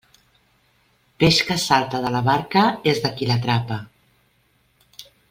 [1.23, 2.63] Peix que salta de la barca
[2.93, 3.79] és de qui l'atrapa.